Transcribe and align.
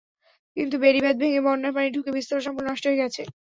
কিন্তু 0.57 0.75
বেড়িবাঁধ 0.83 1.15
ভেঙে 1.21 1.41
বন্যর 1.45 1.71
পানি 1.75 1.87
ঢুকে 1.91 2.09
বীজতলা 2.15 2.45
সম্পূর্ণ 2.45 2.67
নষ্ট 2.69 2.85
হয়ে 2.87 3.01
গেছে। 3.03 3.21